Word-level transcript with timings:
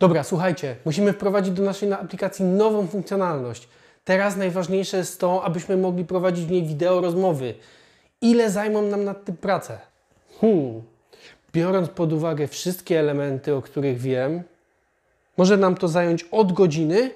Dobra, 0.00 0.24
słuchajcie, 0.24 0.76
musimy 0.84 1.12
wprowadzić 1.12 1.54
do 1.54 1.62
naszej 1.62 1.92
aplikacji 1.92 2.44
nową 2.44 2.86
funkcjonalność. 2.86 3.68
Teraz 4.04 4.36
najważniejsze 4.36 4.96
jest 4.96 5.20
to, 5.20 5.44
abyśmy 5.44 5.76
mogli 5.76 6.04
prowadzić 6.04 6.46
w 6.46 6.50
niej 6.50 6.62
wideo 6.62 7.00
rozmowy. 7.00 7.54
Ile 8.20 8.50
zajmą 8.50 8.82
nam 8.82 9.04
nad 9.04 9.24
tym 9.24 9.36
prace? 9.36 9.78
Hmm. 10.40 10.82
Biorąc 11.52 11.88
pod 11.88 12.12
uwagę 12.12 12.48
wszystkie 12.48 13.00
elementy, 13.00 13.54
o 13.54 13.62
których 13.62 13.98
wiem, 13.98 14.42
może 15.36 15.56
nam 15.56 15.74
to 15.74 15.88
zająć 15.88 16.24
od 16.30 16.52
godziny 16.52 17.10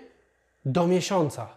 do 0.65 0.87
miesiąca. 0.87 1.49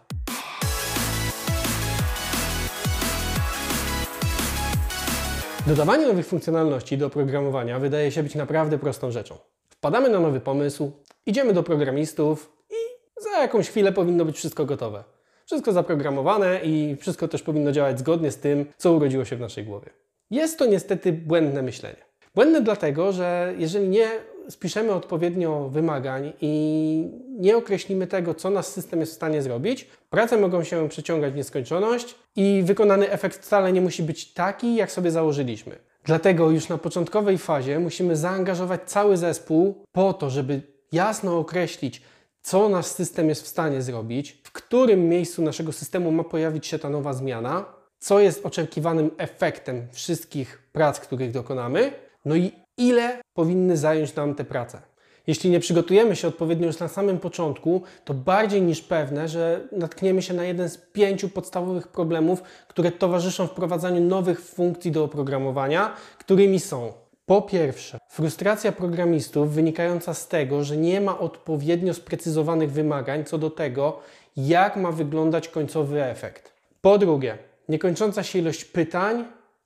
Dodawanie 5.66 6.06
nowych 6.06 6.26
funkcjonalności 6.26 6.98
do 6.98 7.06
oprogramowania 7.06 7.78
wydaje 7.78 8.12
się 8.12 8.22
być 8.22 8.34
naprawdę 8.34 8.78
prostą 8.78 9.10
rzeczą. 9.10 9.38
Wpadamy 9.70 10.08
na 10.08 10.20
nowy 10.20 10.40
pomysł, 10.40 10.92
idziemy 11.28 11.52
do 11.52 11.62
programistów 11.62 12.52
i 12.70 12.74
za 13.22 13.40
jakąś 13.40 13.68
chwilę 13.68 13.92
powinno 13.92 14.24
być 14.24 14.36
wszystko 14.36 14.64
gotowe. 14.64 15.04
Wszystko 15.46 15.72
zaprogramowane 15.72 16.60
i 16.64 16.96
wszystko 17.00 17.28
też 17.28 17.42
powinno 17.42 17.72
działać 17.72 17.98
zgodnie 17.98 18.30
z 18.30 18.38
tym, 18.38 18.66
co 18.76 18.92
urodziło 18.92 19.24
się 19.24 19.36
w 19.36 19.40
naszej 19.40 19.64
głowie. 19.64 19.90
Jest 20.30 20.58
to 20.58 20.66
niestety 20.66 21.12
błędne 21.12 21.62
myślenie. 21.62 21.96
Błędne 22.34 22.60
dlatego, 22.60 23.12
że 23.12 23.54
jeżeli 23.58 23.88
nie 23.88 24.08
spiszemy 24.48 24.92
odpowiednio 24.92 25.68
wymagań 25.68 26.32
i 26.40 27.10
nie 27.38 27.56
określimy 27.56 28.06
tego, 28.06 28.34
co 28.34 28.50
nasz 28.50 28.66
system 28.66 29.00
jest 29.00 29.12
w 29.12 29.16
stanie 29.16 29.42
zrobić, 29.42 29.88
prace 30.10 30.36
mogą 30.36 30.64
się 30.64 30.88
przeciągać 30.88 31.32
w 31.32 31.36
nieskończoność 31.36 32.14
i 32.36 32.62
wykonany 32.64 33.10
efekt 33.10 33.38
wcale 33.38 33.72
nie 33.72 33.80
musi 33.80 34.02
być 34.02 34.32
taki, 34.32 34.74
jak 34.74 34.92
sobie 34.92 35.10
założyliśmy. 35.10 35.78
Dlatego 36.04 36.50
już 36.50 36.68
na 36.68 36.78
początkowej 36.78 37.38
fazie 37.38 37.78
musimy 37.78 38.16
zaangażować 38.16 38.80
cały 38.86 39.16
zespół 39.16 39.84
po 39.92 40.12
to, 40.12 40.30
żeby 40.30 40.77
jasno 40.92 41.38
określić, 41.38 42.02
co 42.42 42.68
nasz 42.68 42.86
system 42.86 43.28
jest 43.28 43.42
w 43.42 43.48
stanie 43.48 43.82
zrobić, 43.82 44.40
w 44.44 44.52
którym 44.52 45.08
miejscu 45.08 45.42
naszego 45.42 45.72
systemu 45.72 46.12
ma 46.12 46.24
pojawić 46.24 46.66
się 46.66 46.78
ta 46.78 46.90
nowa 46.90 47.12
zmiana, 47.12 47.64
co 47.98 48.20
jest 48.20 48.46
oczekiwanym 48.46 49.10
efektem 49.18 49.88
wszystkich 49.92 50.62
prac, 50.72 51.00
których 51.00 51.30
dokonamy, 51.30 51.92
no 52.24 52.36
i 52.36 52.52
ile 52.76 53.20
powinny 53.34 53.76
zająć 53.76 54.14
nam 54.14 54.34
te 54.34 54.44
prace. 54.44 54.82
Jeśli 55.26 55.50
nie 55.50 55.60
przygotujemy 55.60 56.16
się 56.16 56.28
odpowiednio 56.28 56.66
już 56.66 56.78
na 56.78 56.88
samym 56.88 57.18
początku, 57.18 57.82
to 58.04 58.14
bardziej 58.14 58.62
niż 58.62 58.80
pewne, 58.80 59.28
że 59.28 59.68
natkniemy 59.72 60.22
się 60.22 60.34
na 60.34 60.44
jeden 60.44 60.68
z 60.68 60.76
pięciu 60.76 61.28
podstawowych 61.28 61.88
problemów, 61.88 62.42
które 62.68 62.92
towarzyszą 62.92 63.46
wprowadzaniu 63.46 64.00
nowych 64.00 64.40
funkcji 64.40 64.92
do 64.92 65.04
oprogramowania, 65.04 65.94
którymi 66.18 66.60
są 66.60 66.92
po 67.28 67.42
pierwsze, 67.42 67.98
frustracja 68.08 68.72
programistów 68.72 69.54
wynikająca 69.54 70.14
z 70.14 70.28
tego, 70.28 70.64
że 70.64 70.76
nie 70.76 71.00
ma 71.00 71.18
odpowiednio 71.18 71.94
sprecyzowanych 71.94 72.72
wymagań 72.72 73.24
co 73.24 73.38
do 73.38 73.50
tego, 73.50 74.00
jak 74.36 74.76
ma 74.76 74.92
wyglądać 74.92 75.48
końcowy 75.48 76.04
efekt. 76.04 76.52
Po 76.80 76.98
drugie, 76.98 77.38
niekończąca 77.68 78.22
się 78.22 78.38
ilość 78.38 78.64
pytań 78.64 79.24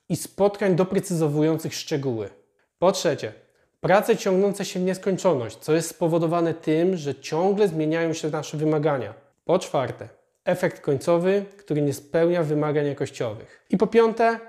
i 0.08 0.16
spotkań 0.16 0.76
doprecyzowujących 0.76 1.74
szczegóły. 1.74 2.28
Po 2.78 2.92
trzecie, 2.92 3.32
prace 3.80 4.16
ciągnące 4.16 4.64
się 4.64 4.80
w 4.80 4.84
nieskończoność, 4.84 5.56
co 5.56 5.74
jest 5.74 5.88
spowodowane 5.88 6.54
tym, 6.54 6.96
że 6.96 7.14
ciągle 7.14 7.68
zmieniają 7.68 8.12
się 8.12 8.30
nasze 8.30 8.56
wymagania. 8.56 9.14
Po 9.44 9.58
czwarte, 9.58 10.08
efekt 10.44 10.80
końcowy, 10.80 11.44
który 11.58 11.82
nie 11.82 11.92
spełnia 11.92 12.42
wymagań 12.42 12.86
jakościowych. 12.86 13.66
I 13.70 13.76
po 13.76 13.86
piąte, 13.86 14.40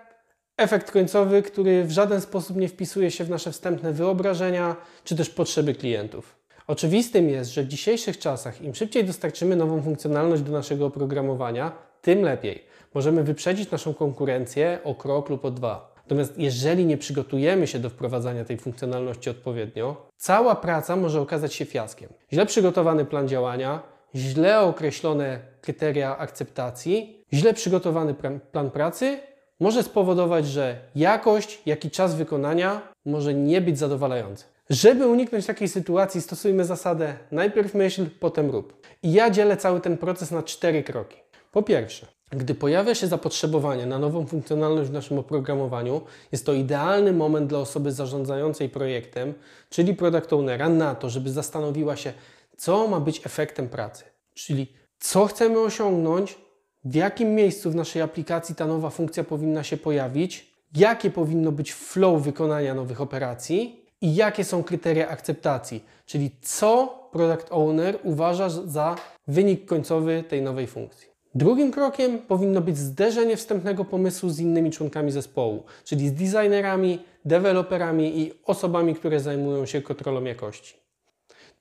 efekt 0.58 0.92
końcowy, 0.92 1.42
który 1.42 1.84
w 1.84 1.92
żaden 1.92 2.22
sposób 2.22 2.58
nie 2.58 2.68
wpisuje 2.68 3.12
się 3.12 3.24
w 3.24 3.30
nasze 3.30 3.52
wstępne 3.52 3.94
wyobrażenia 3.94 4.76
czy 5.04 5.16
też 5.16 5.30
potrzeby 5.30 5.74
klientów. 5.74 6.36
Oczywistym 6.68 7.30
jest, 7.30 7.52
że 7.52 7.64
w 7.64 7.68
dzisiejszych 7.68 8.20
czasach 8.20 8.62
im 8.62 8.76
szybciej 8.76 9.04
dostarczymy 9.04 9.56
nową 9.56 9.82
funkcjonalność 9.82 10.42
do 10.42 10.52
naszego 10.52 10.86
oprogramowania, 10.86 11.72
tym 12.02 12.22
lepiej. 12.22 12.64
Możemy 12.94 13.24
wyprzedzić 13.24 13.72
naszą 13.72 13.94
konkurencję 13.94 14.80
o 14.84 14.96
krok 14.96 15.30
lub 15.30 15.46
o 15.46 15.52
dwa. 15.52 15.94
Natomiast 16.04 16.38
jeżeli 16.38 16.86
nie 16.86 16.98
przygotujemy 16.98 17.68
się 17.68 17.80
do 17.80 17.90
wprowadzania 17.90 18.46
tej 18.46 18.58
funkcjonalności 18.58 19.30
odpowiednio, 19.30 20.10
cała 20.18 20.56
praca 20.56 20.96
może 20.96 21.22
okazać 21.22 21.54
się 21.54 21.66
fiaskiem. 21.66 22.10
Źle 22.34 22.46
przygotowany 22.46 23.06
plan 23.06 23.28
działania, 23.28 23.82
źle 24.16 24.60
określone 24.62 25.40
kryteria 25.62 26.18
akceptacji, 26.18 27.24
źle 27.34 27.54
przygotowany 27.54 28.16
plan 28.52 28.72
pracy 28.72 29.18
może 29.64 29.84
spowodować, 29.84 30.48
że 30.48 30.78
jakość, 30.96 31.62
jak 31.66 31.86
i 31.86 31.92
czas 31.92 32.16
wykonania 32.16 32.82
może 33.06 33.34
nie 33.34 33.62
być 33.62 33.80
zadowalający. 33.80 34.46
Żeby 34.70 35.08
uniknąć 35.08 35.46
takiej 35.46 35.68
sytuacji, 35.68 36.22
stosujmy 36.22 36.66
zasadę 36.66 37.16
najpierw 37.32 37.74
myśl, 37.74 38.06
potem 38.20 38.52
rób. 38.52 38.88
I 39.04 39.14
ja 39.14 39.30
dzielę 39.30 39.58
cały 39.58 39.82
ten 39.82 39.98
proces 39.98 40.32
na 40.32 40.44
cztery 40.44 40.84
kroki. 40.84 41.18
Po 41.52 41.64
pierwsze, 41.64 42.08
gdy 42.32 42.56
pojawia 42.56 42.96
się 42.96 43.08
zapotrzebowanie 43.08 43.86
na 43.86 44.00
nową 44.00 44.26
funkcjonalność 44.26 44.90
w 44.90 44.94
naszym 44.94 45.20
oprogramowaniu, 45.20 46.02
jest 46.32 46.46
to 46.46 46.54
idealny 46.54 47.14
moment 47.14 47.48
dla 47.48 47.60
osoby 47.60 47.92
zarządzającej 47.92 48.70
projektem, 48.70 49.34
czyli 49.70 49.94
product 49.94 50.34
ownera, 50.34 50.70
na 50.70 50.96
to, 50.96 51.10
żeby 51.10 51.32
zastanowiła 51.32 51.96
się, 51.96 52.14
co 52.58 52.88
ma 52.88 53.00
być 53.00 53.26
efektem 53.26 53.70
pracy. 53.70 54.04
Czyli 54.34 54.74
co 55.00 55.26
chcemy 55.26 55.60
osiągnąć, 55.60 56.38
w 56.86 56.96
jakim 56.96 57.36
miejscu 57.36 57.72
w 57.72 57.76
naszej 57.76 58.02
aplikacji 58.02 58.56
ta 58.56 58.68
nowa 58.68 58.90
funkcja 58.90 59.24
powinna 59.24 59.64
się 59.64 59.78
pojawić, 59.78 60.54
jakie 60.76 61.10
powinno 61.10 61.52
być 61.52 61.74
flow 61.74 62.22
wykonania 62.22 62.74
nowych 62.74 63.02
operacji 63.02 63.86
i 64.02 64.16
jakie 64.16 64.44
są 64.44 64.64
kryteria 64.64 65.10
akceptacji, 65.10 65.84
czyli 66.06 66.32
co 66.42 67.00
product 67.12 67.48
owner 67.52 68.00
uważa 68.04 68.50
za 68.50 68.96
wynik 69.28 69.66
końcowy 69.66 70.24
tej 70.30 70.42
nowej 70.42 70.68
funkcji. 70.68 71.08
Drugim 71.36 71.72
krokiem 71.72 72.20
powinno 72.20 72.62
być 72.62 72.78
zderzenie 72.78 73.38
wstępnego 73.38 73.86
pomysłu 73.86 74.30
z 74.30 74.40
innymi 74.40 74.72
członkami 74.72 75.12
zespołu, 75.12 75.64
czyli 75.84 76.10
z 76.10 76.14
designerami, 76.14 77.00
deweloperami 77.26 78.20
i 78.20 78.32
osobami, 78.46 78.96
które 78.96 79.20
zajmują 79.20 79.66
się 79.66 79.82
kontrolą 79.82 80.24
jakości. 80.24 80.83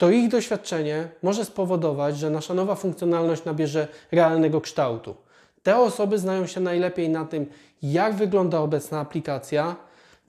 To 0.03 0.11
ich 0.11 0.29
doświadczenie 0.29 1.09
może 1.23 1.45
spowodować, 1.45 2.19
że 2.19 2.31
nasza 2.31 2.55
nowa 2.55 2.75
funkcjonalność 2.75 3.45
nabierze 3.45 3.89
realnego 4.13 4.61
kształtu. 4.61 5.15
Te 5.63 5.79
osoby 5.79 6.19
znają 6.19 6.47
się 6.47 6.61
najlepiej 6.61 7.09
na 7.09 7.25
tym, 7.25 7.47
jak 7.83 8.15
wygląda 8.15 8.61
obecna 8.61 9.01
aplikacja, 9.01 9.77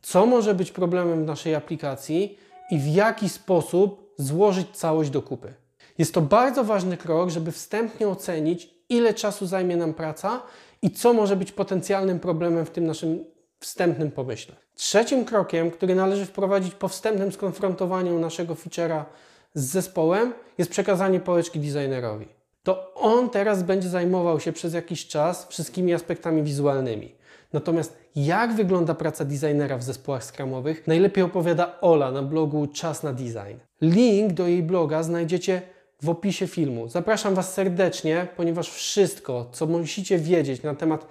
co 0.01 0.25
może 0.25 0.55
być 0.55 0.71
problemem 0.71 1.23
w 1.23 1.27
naszej 1.27 1.55
aplikacji 1.55 2.37
i 2.71 2.79
w 2.79 2.87
jaki 2.87 3.29
sposób 3.29 4.13
złożyć 4.17 4.67
całość 4.73 5.09
do 5.09 5.21
kupy. 5.21 5.53
Jest 5.97 6.13
to 6.13 6.21
bardzo 6.21 6.63
ważny 6.63 6.97
krok, 6.97 7.29
żeby 7.29 7.51
wstępnie 7.51 8.07
ocenić, 8.07 8.69
ile 8.89 9.13
czasu 9.13 9.45
zajmie 9.45 9.77
nam 9.77 9.93
praca 9.93 10.41
i 10.81 10.91
co 10.91 11.13
może 11.13 11.35
być 11.35 11.51
potencjalnym 11.51 12.19
problemem 12.19 12.65
w 12.65 12.69
tym 12.71 12.85
naszym 12.85 13.25
wstępnym 13.59 14.11
pomyśle. 14.11 14.55
Trzecim 14.75 15.25
krokiem, 15.25 15.71
który 15.71 15.95
należy 15.95 16.25
wprowadzić 16.25 16.75
po 16.75 16.87
wstępnym 16.87 17.31
skonfrontowaniu 17.31 18.19
naszego 18.19 18.53
feature'a 18.53 19.03
z 19.53 19.65
zespołem, 19.65 20.33
jest 20.57 20.71
przekazanie 20.71 21.19
pałeczki 21.19 21.59
designerowi. 21.59 22.27
To 22.63 22.93
on 22.93 23.29
teraz 23.29 23.63
będzie 23.63 23.89
zajmował 23.89 24.39
się 24.39 24.51
przez 24.53 24.73
jakiś 24.73 25.07
czas 25.07 25.47
wszystkimi 25.47 25.93
aspektami 25.93 26.43
wizualnymi. 26.43 27.15
Natomiast 27.53 27.97
jak 28.15 28.53
wygląda 28.55 28.93
praca 28.93 29.25
designera 29.25 29.77
w 29.77 29.83
zespołach 29.83 30.23
skramowych, 30.23 30.87
najlepiej 30.87 31.23
opowiada 31.23 31.81
Ola 31.81 32.11
na 32.11 32.23
blogu 32.23 32.67
Czas 32.67 33.03
na 33.03 33.13
Design. 33.13 33.57
Link 33.81 34.33
do 34.33 34.47
jej 34.47 34.63
bloga 34.63 35.03
znajdziecie 35.03 35.61
w 36.01 36.09
opisie 36.09 36.47
filmu. 36.47 36.89
Zapraszam 36.89 37.35
Was 37.35 37.53
serdecznie, 37.53 38.27
ponieważ 38.37 38.69
wszystko, 38.69 39.49
co 39.51 39.65
musicie 39.65 40.17
wiedzieć 40.17 40.63
na 40.63 40.75
temat 40.75 41.07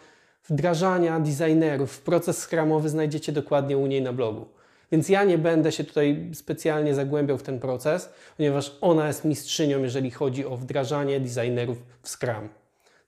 wdrażania 0.48 1.20
designerów 1.20 1.92
w 1.92 2.00
proces 2.00 2.38
skramowy 2.38 2.88
znajdziecie 2.88 3.32
dokładnie 3.32 3.78
u 3.78 3.86
niej 3.86 4.02
na 4.02 4.12
blogu. 4.12 4.46
Więc 4.92 5.08
ja 5.08 5.24
nie 5.24 5.38
będę 5.38 5.72
się 5.72 5.84
tutaj 5.84 6.30
specjalnie 6.34 6.94
zagłębiał 6.94 7.38
w 7.38 7.42
ten 7.42 7.60
proces, 7.60 8.10
ponieważ 8.36 8.78
ona 8.80 9.06
jest 9.06 9.24
mistrzynią, 9.24 9.82
jeżeli 9.82 10.10
chodzi 10.10 10.46
o 10.46 10.56
wdrażanie 10.56 11.20
designerów 11.20 11.78
w 12.02 12.08
Scrum. 12.08 12.48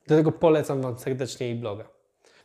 Dlatego 0.06 0.32
polecam 0.32 0.82
Wam 0.82 0.98
serdecznie 0.98 1.46
jej 1.46 1.56
bloga. 1.56 1.84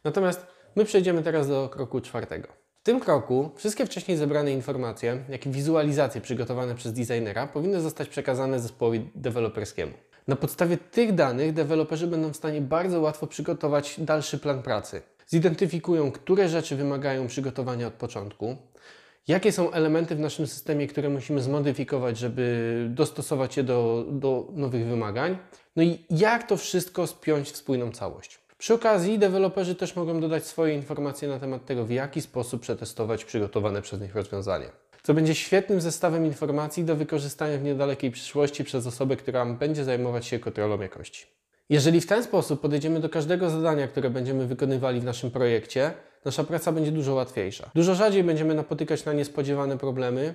Natomiast 0.03 0.47
my 0.75 0.85
przejdziemy 0.85 1.23
teraz 1.23 1.47
do 1.47 1.69
kroku 1.69 2.01
czwartego. 2.01 2.47
W 2.79 2.83
tym 2.83 2.99
kroku 2.99 3.51
wszystkie 3.55 3.85
wcześniej 3.85 4.17
zebrane 4.17 4.51
informacje, 4.51 5.23
jak 5.29 5.45
i 5.45 5.49
wizualizacje 5.49 6.21
przygotowane 6.21 6.75
przez 6.75 6.93
designera 6.93 7.47
powinny 7.47 7.81
zostać 7.81 8.09
przekazane 8.09 8.59
zespołowi 8.59 9.09
deweloperskiemu. 9.15 9.93
Na 10.27 10.35
podstawie 10.35 10.77
tych 10.77 11.15
danych 11.15 11.53
deweloperzy 11.53 12.07
będą 12.07 12.33
w 12.33 12.35
stanie 12.35 12.61
bardzo 12.61 13.01
łatwo 13.01 13.27
przygotować 13.27 13.95
dalszy 13.97 14.39
plan 14.39 14.63
pracy. 14.63 15.01
Zidentyfikują, 15.27 16.11
które 16.11 16.49
rzeczy 16.49 16.75
wymagają 16.75 17.27
przygotowania 17.27 17.87
od 17.87 17.93
początku, 17.93 18.57
jakie 19.29 19.51
są 19.51 19.71
elementy 19.71 20.15
w 20.15 20.19
naszym 20.19 20.47
systemie, 20.47 20.87
które 20.87 21.09
musimy 21.09 21.41
zmodyfikować, 21.41 22.17
żeby 22.17 22.87
dostosować 22.89 23.57
je 23.57 23.63
do, 23.63 24.05
do 24.11 24.47
nowych 24.53 24.85
wymagań, 24.85 25.37
no 25.75 25.83
i 25.83 25.99
jak 26.09 26.47
to 26.47 26.57
wszystko 26.57 27.07
spiąć 27.07 27.51
w 27.51 27.57
spójną 27.57 27.91
całość. 27.91 28.39
Przy 28.57 28.73
okazji 28.73 29.19
deweloperzy 29.19 29.75
też 29.75 29.95
mogą 29.95 30.21
dodać 30.21 30.45
swoje 30.45 30.75
informacje 30.75 31.27
na 31.27 31.39
temat 31.39 31.65
tego, 31.65 31.85
w 31.85 31.89
jaki 31.89 32.21
sposób 32.21 32.61
przetestować 32.61 33.25
przygotowane 33.25 33.81
przez 33.81 34.01
nich 34.01 34.15
rozwiązanie. 34.15 34.65
co 35.03 35.13
będzie 35.13 35.35
świetnym 35.35 35.81
zestawem 35.81 36.25
informacji 36.25 36.83
do 36.83 36.95
wykorzystania 36.95 37.57
w 37.57 37.63
niedalekiej 37.63 38.11
przyszłości 38.11 38.63
przez 38.63 38.87
osobę, 38.87 39.15
która 39.15 39.45
będzie 39.45 39.83
zajmować 39.83 40.25
się 40.25 40.39
kontrolą 40.39 40.81
jakości. 40.81 41.25
Jeżeli 41.69 42.01
w 42.01 42.07
ten 42.07 42.23
sposób 42.23 42.61
podejdziemy 42.61 42.99
do 42.99 43.09
każdego 43.09 43.49
zadania, 43.49 43.87
które 43.87 44.09
będziemy 44.09 44.47
wykonywali 44.47 44.99
w 44.99 45.03
naszym 45.03 45.31
projekcie, 45.31 45.93
nasza 46.25 46.43
praca 46.43 46.71
będzie 46.71 46.91
dużo 46.91 47.13
łatwiejsza. 47.13 47.69
Dużo 47.75 47.95
rzadziej 47.95 48.23
będziemy 48.23 48.55
napotykać 48.55 49.05
na 49.05 49.13
niespodziewane 49.13 49.77
problemy, 49.77 50.33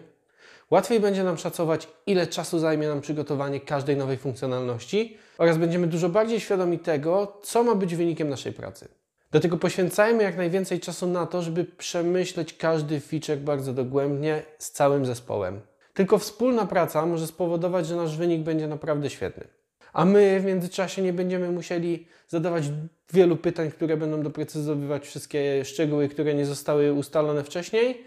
Łatwiej 0.71 1.01
będzie 1.01 1.25
nam 1.25 1.39
szacować, 1.39 1.89
ile 2.07 2.27
czasu 2.27 2.59
zajmie 2.59 2.89
nam 2.89 3.01
przygotowanie 3.01 3.61
każdej 3.61 3.97
nowej 3.97 4.17
funkcjonalności 4.17 5.17
oraz 5.39 5.59
będziemy 5.59 5.87
dużo 5.87 6.09
bardziej 6.09 6.41
świadomi 6.41 6.79
tego, 6.79 7.41
co 7.43 7.65
ma 7.65 7.75
być 7.75 7.97
wynikiem 7.97 8.29
naszej 8.29 8.53
pracy. 8.53 8.89
Dlatego 9.31 9.57
poświęcajmy 9.57 10.23
jak 10.23 10.37
najwięcej 10.37 10.81
czasu 10.81 11.07
na 11.07 11.27
to, 11.27 11.43
żeby 11.43 11.65
przemyśleć 11.65 12.57
każdy 12.57 13.01
feature 13.01 13.39
bardzo 13.39 13.73
dogłębnie 13.73 14.43
z 14.59 14.71
całym 14.71 15.07
zespołem. 15.07 15.61
Tylko 15.95 16.19
wspólna 16.19 16.67
praca 16.67 17.07
może 17.07 17.27
spowodować, 17.27 17.87
że 17.87 17.97
nasz 17.97 18.17
wynik 18.17 18.43
będzie 18.43 18.69
naprawdę 18.69 19.11
świetny. 19.11 19.45
A 19.93 20.05
my 20.05 20.41
w 20.41 20.45
międzyczasie 20.45 21.03
nie 21.03 21.13
będziemy 21.13 21.51
musieli 21.51 22.07
zadawać 22.29 22.65
wielu 23.13 23.37
pytań, 23.37 23.71
które 23.71 23.97
będą 23.97 24.23
doprecyzowywać 24.23 25.07
wszystkie 25.07 25.65
szczegóły, 25.65 26.09
które 26.09 26.35
nie 26.35 26.47
zostały 26.47 26.93
ustalone 26.93 27.45
wcześniej, 27.45 28.05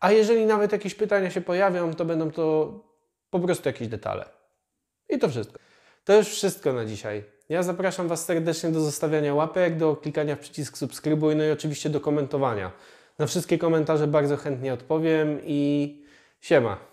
a 0.00 0.12
jeżeli 0.12 0.46
nawet 0.46 0.72
jakieś 0.72 0.94
pytania 0.94 1.30
się 1.30 1.40
pojawią, 1.40 1.94
to 1.94 2.04
będą 2.04 2.30
to 2.30 2.74
po 3.30 3.40
prostu 3.40 3.68
jakieś 3.68 3.88
detale. 3.88 4.24
I 5.08 5.18
to 5.18 5.28
wszystko. 5.28 5.58
To 6.04 6.16
już 6.16 6.28
wszystko 6.28 6.72
na 6.72 6.84
dzisiaj. 6.84 7.24
Ja 7.48 7.62
zapraszam 7.62 8.08
Was 8.08 8.24
serdecznie 8.24 8.70
do 8.70 8.80
zostawiania 8.80 9.34
łapek, 9.34 9.76
do 9.76 9.96
klikania 9.96 10.36
w 10.36 10.38
przycisk 10.38 10.78
subskrybuj, 10.78 11.36
no 11.36 11.44
i 11.44 11.50
oczywiście 11.50 11.90
do 11.90 12.00
komentowania. 12.00 12.72
Na 13.18 13.26
wszystkie 13.26 13.58
komentarze 13.58 14.06
bardzo 14.06 14.36
chętnie 14.36 14.72
odpowiem 14.72 15.40
i 15.44 16.02
siema. 16.40 16.89